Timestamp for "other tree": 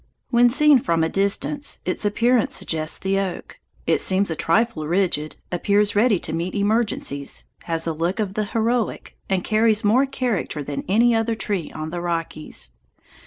11.13-11.71